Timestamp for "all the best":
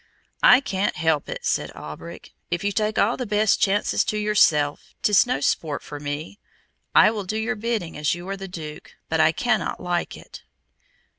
2.97-3.61